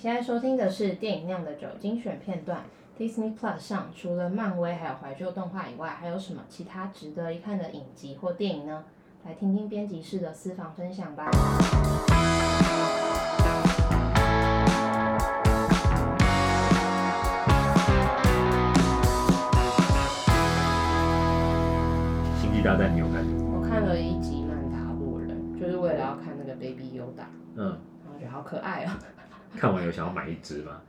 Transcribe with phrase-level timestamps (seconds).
[0.00, 2.62] 现在收听的是电影酿的酒精选片段。
[2.98, 8.82] Disney Plus 上除了漫威还有怀旧动画以外，还有什么其他值得一看的影集或电影呢？
[9.26, 11.30] 来听听编辑室的私房分享吧。
[22.40, 23.22] 星际大战你有看？
[23.52, 27.26] 我看了一集《曼达洛人》，就是为了要看那个 Baby Yoda。
[27.54, 27.78] 嗯。
[28.02, 28.92] 然后觉得好可爱哦。
[29.56, 30.80] 看完有想要买一只吗？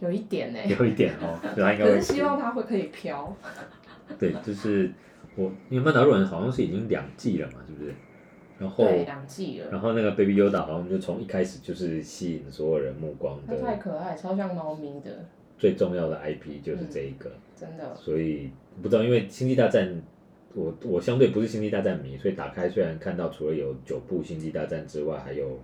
[0.00, 0.68] 有一点呢、欸。
[0.68, 1.90] 有一点哦，对，他应该会。
[1.90, 3.36] 可是希望它会可以飘。
[4.16, 4.88] 对，就是
[5.34, 7.92] 我，因为《曼达洛人》好像是已经两季了嘛，是不是？
[8.60, 8.84] 然后。
[8.84, 9.70] 对，两季了。
[9.72, 13.60] 然后那个 Baby Yoda 好像就从一开始就是吸引所有人目光的。
[13.60, 15.10] 太可爱，超像猫咪的。
[15.58, 17.28] 最重要的 IP 就是这一个。
[17.30, 17.96] 嗯、真的。
[17.96, 19.88] 所以不知道，因为《星际大战》，
[20.54, 25.58] 我我相对不是《星际大战》迷，所以打开虽然看到除了有九部《星际大战》之外，还有。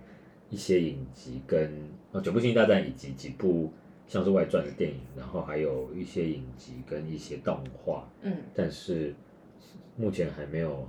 [0.55, 1.69] 一些影集跟
[2.13, 3.73] 啊九部星际大战以及几部
[4.07, 9.13] 像是外传的电影，然后还有一些影集跟一些动画，嗯，但是
[9.97, 10.87] 目前还没有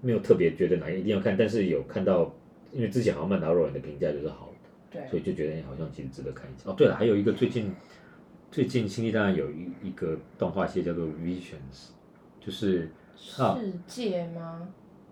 [0.00, 2.34] 没有特别觉得哪一定要看，但是有看到，
[2.72, 6.70] 因为之前好像曼达洛人的评价就是好的，对，所以就觉得好像其实值得看一下。
[6.70, 7.70] 哦，对了，还有一个最近
[8.50, 11.90] 最近星际大战有一一个动画系列叫做 Visions，
[12.40, 13.34] 就是世
[13.86, 14.66] 界吗？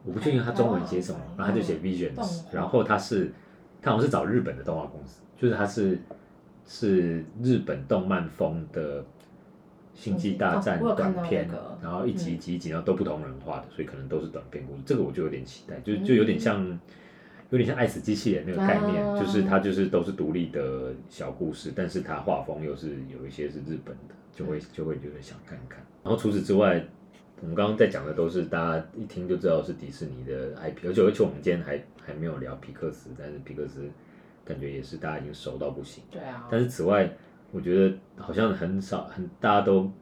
[0.06, 3.32] 我不确定他中文写什么，然后他就写 Visions，然后他是
[3.82, 5.98] 他好像是找日本的动画公司，就是他是
[6.64, 9.04] 是日本动漫风的
[9.94, 11.50] 星际大战短片，
[11.82, 14.82] 然后一集一集一集，然后都不同人画的，所以可能都是短片故事。
[14.86, 16.64] 这个我就有点期待，就就有点像
[17.50, 25.84] 有点像爱死机器人那个概念，就是它就是都是独立的小故事，但是它画风又是有一些是日本的，就会就会觉得想看看。
[26.04, 26.86] 然后除此之外。
[27.42, 33.86] 我们刚刚在讲的都是大家一听就知道是迪士尼的 IP，而且而且我们今天还还没有聊皮克斯，但是皮克斯
[34.42, 36.02] 感觉也是大家已经熟到不行。
[36.10, 36.48] 对啊。
[36.50, 37.12] 但是此外，
[37.52, 39.92] 我觉得好像很少很大家都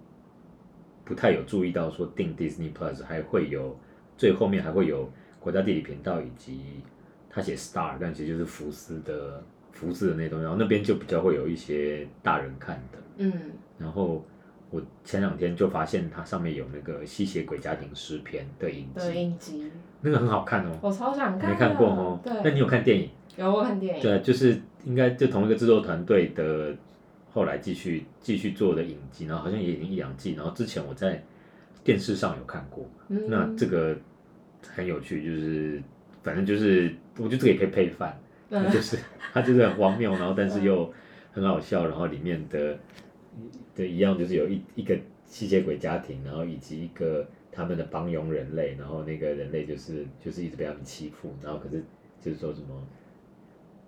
[1.04, 3.76] 不太有注意到说订 Disney Plus 还会有
[4.16, 5.10] 最后面还会有
[5.40, 6.82] 国家地理频道以及
[7.28, 9.42] 他写 Star，但其实就是福斯的
[9.72, 12.98] 福斯的那东西，然后那边就比较会有一些大人看的。
[13.16, 13.32] 嗯。
[13.76, 14.24] 然后。
[14.74, 19.70] 我前两天就发现它上面有那个吸血鬼家庭诗篇的影集，的影集，
[20.00, 20.76] 那个很好看哦。
[20.82, 22.18] 我超想看，没看过哦。
[22.24, 22.32] 对。
[22.42, 23.08] 那你有看电影？
[23.36, 24.02] 有，我看电影。
[24.02, 26.74] 对，就是应该就同一个制作团队的，
[27.32, 30.32] 后来继续继续做的影集，然后好像也已经一两季。
[30.32, 31.22] 然后之前我在
[31.84, 33.96] 电视上有看过，嗯、那这个
[34.74, 35.80] 很有趣，就是
[36.24, 38.18] 反正就是我觉得这个也可以配饭，
[38.50, 38.98] 嗯、就是
[39.32, 40.92] 它就是很荒谬，然后但是又
[41.32, 42.76] 很好笑，然后里面的。
[43.74, 51.82] 对，一样就是有一一个吸血鬼家庭，然后以及一个他们的帮佣人类，然后那个人类就是就是一直被他们欺负，然后可是
[52.20, 52.86] 就是说什么，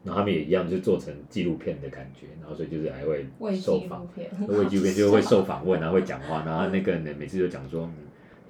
[0.04, 3.26] 然后他们也一样就做成纪录片的感觉，然后所以就是还会
[3.56, 4.06] 受访，
[4.48, 7.94] 为纪录片就会受访问，然后会讲话，然后那个人每次就讲说，嗯，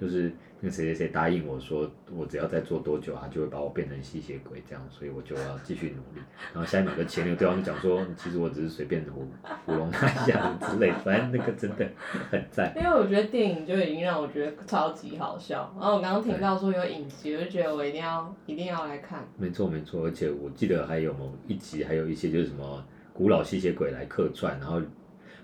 [0.00, 0.32] 就是。
[0.58, 6.24] 那谁谁谁答应我说，我只要再做多久，他就会把我变成吸血鬼，这样，所以我就要继续努力。
[6.54, 9.28] 然后下一秒就前女友对方就讲说，其实我只是随便糊
[9.66, 11.86] 糊弄他一下之类，反正那个真的
[12.30, 12.72] 很赞。
[12.74, 19.28] 因为我觉得电影就已经让我觉得超级好笑，然后我刚刚听到说有影集，我就觉得我一定要一定要来看。
[19.36, 24.80] 没错没错，而且我记得还有某一集，还有一些就是什么古老吸血鬼来客串，然后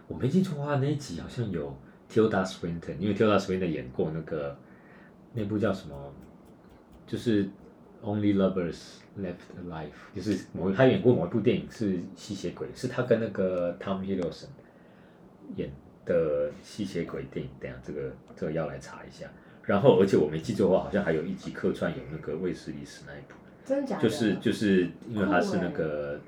[0.09, 1.77] 我没记错的话，那一集好像有
[2.11, 4.56] Tilda Swinton，因为 Tilda Swinton 演过那个。
[5.34, 5.94] 那部叫什么？
[7.04, 7.44] 就是
[8.03, 14.47] Only Lovers Left Alive，就是某他演过某一部电影是吸血鬼，是他跟那个 Tom Hiddleston
[15.56, 15.71] 演
[16.06, 17.50] 的吸血鬼电影。
[17.60, 19.26] 等下这个这个要来查一下。
[19.65, 23.34] 然后而且我没记错的话，好像还有一集客串有那个卫斯理史那一部。
[23.65, 24.03] 真的假的？
[24.03, 26.19] 就是就是因为他是那个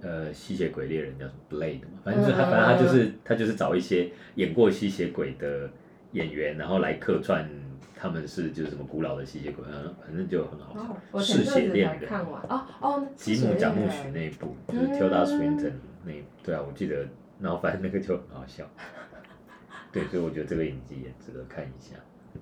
[0.00, 5.70] 呃吸血鬼猎人叫什么 Blade 嘛，反正就是他反正他就是他就是找一些演过吸血鬼的
[6.12, 7.48] 演员，然后来客串。
[7.98, 10.74] 他们是就是什么古老的吸血鬼，反正就很好
[11.14, 11.18] 笑。
[11.18, 12.10] 嗜血恋人。
[12.12, 15.72] 哦哦，吉姆贾木许那一部，就是 Tilda Swinton
[16.04, 16.12] 那
[16.44, 17.08] 对啊，我记得，
[17.40, 18.64] 然后反正那个就很好笑。
[19.90, 21.96] 对，所以我觉得这个影集也值得看一下。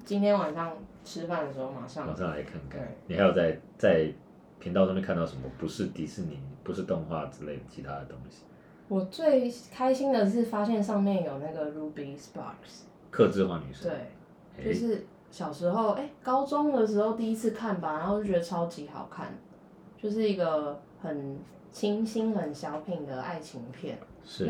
[0.05, 2.81] 今天晚上吃饭的时候马上马上来看看。
[3.07, 4.13] 你还有在在
[4.59, 8.43] 频道上面看到什么不是迪士尼、不是动画之类的其他的东西？
[8.89, 12.83] 我最开心的是发现上面有那个 Ruby Sparks，
[13.13, 13.89] 克制化女生。
[14.57, 15.07] 对，就是。
[15.35, 19.37] 小时候，哎、欸，高中的时候第一次看吧，然后就觉得超级好看，
[20.01, 21.37] 就是一个很
[21.73, 23.99] 清新、很小品的爱情片。
[24.25, 24.49] 是。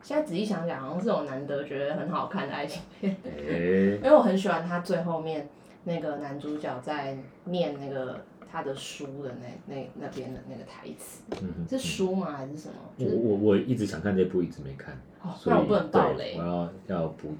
[0.00, 3.16] 现在仔细想想，好像是我难得觉得很好看的爱情片。
[3.24, 5.48] 欸、因为我很喜欢他最后面
[5.82, 12.74] 那个男主角在念那个他的书的那那那边的那个台词，嗯哼，是书吗还是什么？
[12.96, 17.34] 就是、我我我一直想看这部，一直没看，哦、所以那我不能爆雷，我要要补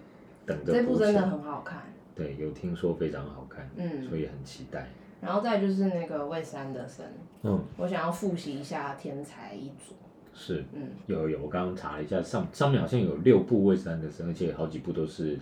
[0.44, 0.72] 等着。
[0.72, 1.82] 这部真的很好看，
[2.14, 4.88] 对，有听说非常好看，嗯，所以很期待。
[5.20, 7.06] 然后再就是那个魏斯安德森，
[7.42, 9.94] 嗯，我想要复习一下《天才一族》。
[10.34, 15.38] 是，嗯，有有有，我刚刚查了一下，上上面好像有六部魏斯安德森，而且好几部都是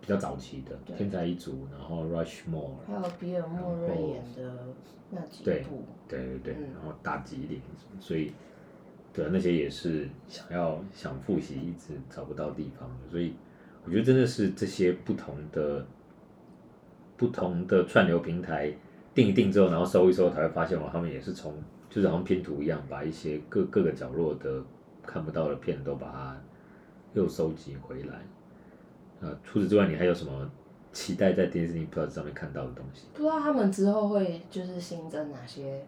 [0.00, 2.52] 比较早期的，《天才一族》，然后《Rushmore》，
[2.86, 4.66] 还有比尔莫瑞演的
[5.10, 7.60] 那几部，对对对对，然后大吉岭，
[8.00, 8.32] 所以
[9.12, 13.34] 对那些也是想要想复习，一直找不到地方，所以
[13.86, 15.86] 我觉得真的是这些不同的
[17.16, 18.70] 不同的串流平台
[19.14, 21.54] 定一定之后，然后搜一搜，才会发现哦，他们也是从。
[21.88, 24.62] 就是好像拼图一样，把一些各各个角落的
[25.02, 26.38] 看不到的片都把它
[27.14, 28.16] 又收集回来。
[29.20, 30.50] 呃，除此之外，你还有什么
[30.92, 33.06] 期待在 Disney Plus 上面看到的东西？
[33.14, 35.86] 不知道他们之后会就是新增哪些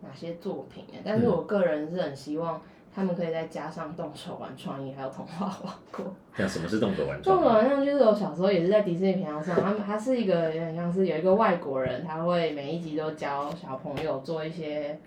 [0.00, 2.60] 哪些作品，但是我个人是很希望
[2.94, 6.14] 他们可以再加上动手玩创意，还有童话王国。
[6.36, 7.40] 那什么是动手玩创意？
[7.40, 14.98] 动手玩创意就是我小时候也是在迪士尼频道上，他们他是一个有点像是有一个外国人，他会每一集都教小朋友做一些。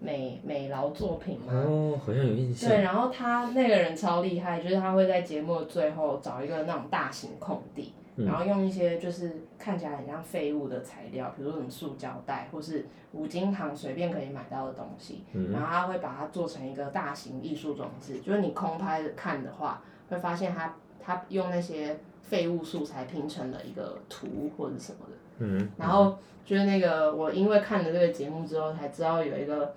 [0.00, 2.70] 美美劳作品嘛，哦，好像有印象。
[2.70, 24.26] 对，然后他那个人超厉害，就是他会在节目的最后找一个那种大型空地，嗯、然后用一些就是看起来很像废物的材料，比如说什么塑胶袋或是五金行随便可以买到的东西，嗯、然后他会把它做成一个大型艺术装置，就是你空拍看的话，会发现他他用那些废物素材拼成了一个图
[24.56, 25.16] 或者什么的。
[25.38, 29.74] 嗯，然后就是那个我因为看了这个节目之后才知道有一个。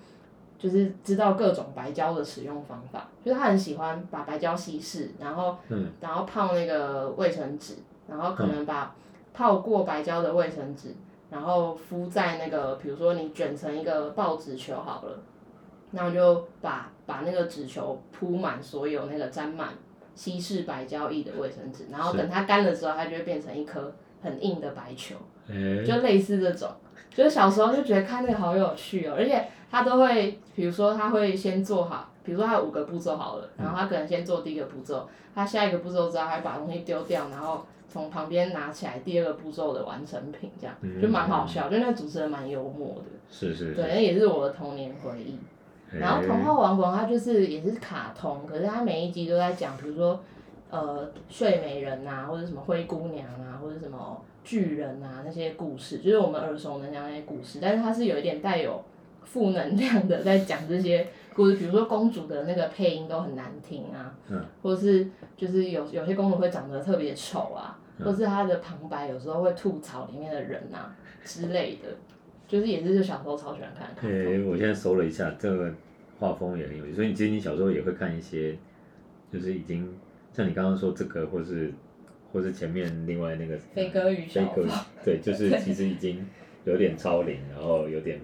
[0.62, 7.78] 就是知道各种白胶的使用方法，就是他很喜欢把白胶稀释，然后，嗯、然后泡那个卫生纸，
[8.12, 8.94] 然后可能把
[9.34, 10.94] 泡过白胶的卫生纸，
[11.30, 15.18] 然后敷在那个，比如说你卷成一个报纸球好了，
[15.92, 19.70] 然后就把把那个纸球铺满所有那个沾满
[20.14, 25.16] 稀释白胶液的卫生纸，然后等它干了之后，它就会变成一颗很硬的白球，
[25.48, 26.70] 欸、就类似这种。
[27.10, 45.40] 就是小时候就觉得看那个好有趣哦，而且他都会，比如说他会先做好，比如说他有五个步骤好了，然后他可能先做第一个步骤，他下一个步骤之后还把东西丢掉，然后从旁边拿起来第二个步骤的完成品，这样就蛮好笑，就那主持人蛮幽默的，是是，对，那也是我的童年回忆。
[45.98, 50.20] 然后童话王国它就是也是卡通，可是它每一集都在讲，比如说
[50.70, 54.22] 呃睡美人呐，或者什么灰姑娘啊，或者什么。
[54.44, 58.84] 巨人啊，那些故事就是我们耳熟能详那些故事，但是它是有一点带有
[59.24, 61.56] 负能量的，在讲这些故事。
[61.56, 71.90] 比如说公主的那个配音都很难听啊，嗯，或是就是有有些公主会长得特别丑啊，嗯、或是她的旁白有时候会吐槽里面的人啊之类的，
[72.48, 73.88] 就是也是就小时候超喜欢看。
[74.02, 75.74] 对、欸，我现在搜了一下，这个
[76.20, 78.58] 画风也很有趣，所以你其实你小时候也会看一些，
[79.32, 79.94] 就是已经
[80.34, 81.74] 像你刚刚说这个，或是。
[82.34, 84.56] 或是前面另外那个飞哥与小宝，
[85.04, 86.26] 对，就是其实已经
[86.64, 88.22] 有点超龄，然后有点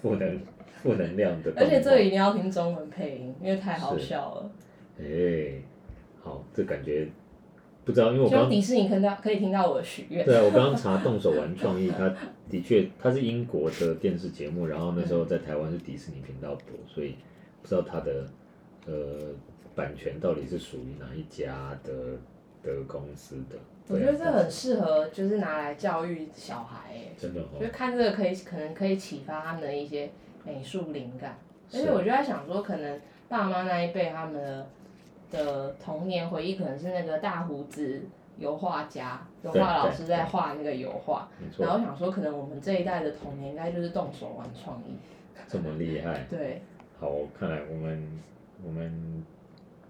[0.00, 0.40] 负能
[0.82, 1.52] 负能量的。
[1.56, 4.50] 而且这个一定要听中文配音，因为太好笑了。
[4.98, 5.62] 哎、欸，
[6.20, 7.08] 好，这感觉
[7.84, 10.24] 不知道，因为我刚迪士尼听到可以听到我的许愿。
[10.24, 12.14] 对啊，我刚刚查动手玩创意，它
[12.48, 17.16] 的确它是英国的电视节目，然后那时候在台湾是迪士尼频道播，所以
[17.62, 18.26] 不知道它的
[18.86, 18.94] 呃
[19.74, 21.92] 版权到底是属于哪一家的。
[22.62, 23.56] 的公司的，
[23.88, 30.10] 我觉得这很适合，就是拿来教育小孩，真的，就看这个可以，可能可以启发他们的一些
[30.44, 31.38] 美术灵感。
[31.72, 34.66] 而且我就在想说，可能爸妈那一辈他们的
[35.30, 38.02] 的童年回忆，可能是那个大胡子
[38.38, 41.28] 油画家、油画老师在画那个油画。
[41.58, 44.96] 然后我想说，可能我们这一代的童年，应该就是动手玩创意。
[45.48, 46.26] 这么厉害。
[46.28, 46.60] 对。
[46.98, 48.20] 好，看来我们
[48.64, 49.24] 我们。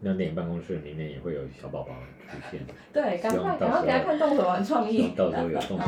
[0.03, 1.93] 那电影办公室里面也会有小宝宝
[2.27, 2.59] 出现。
[2.91, 5.11] 对，赶快赶快给他看动手玩创意。
[5.15, 5.87] 到时候有动手玩。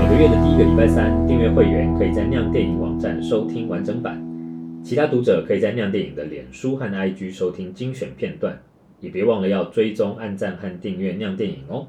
[0.00, 4.20] 每个月的第一个礼拜三，订阅会员可以在酿电影网站收听完整版，
[4.82, 8.58] 其他读者可以在酿电影的脸书和 IG 收听精选片段，
[8.98, 11.86] 也别忘了要追踪、按赞和订阅酿电影哦。